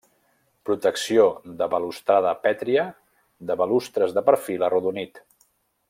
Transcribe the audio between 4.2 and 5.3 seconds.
perfil arrodonit.